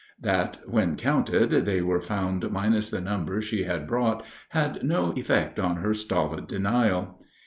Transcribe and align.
That 0.19 0.57
when 0.65 0.95
counted 0.95 1.51
they 1.67 1.79
were 1.83 2.01
found 2.01 2.49
minus 2.51 2.89
the 2.89 2.99
number 2.99 3.39
she 3.39 3.65
had 3.65 3.85
brought 3.87 4.25
had 4.49 4.81
no 4.83 5.11
effect 5.15 5.59
on 5.59 5.75
her 5.75 5.93
stolid 5.93 6.47
denial. 6.47 7.19